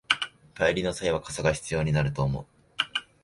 [0.55, 2.45] 帰りの際は傘が必要になると思う